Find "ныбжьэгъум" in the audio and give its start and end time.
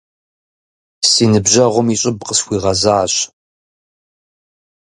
1.31-1.87